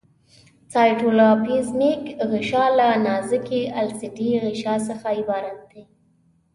سایټوپلازمیک 0.73 2.01
غشا 2.31 2.65
له 2.77 2.87
نازکې 3.05 3.61
الستیکي 3.79 4.31
غشا 4.45 4.75
څخه 4.87 5.07
عبارت 5.19 5.59
ده. 5.71 5.81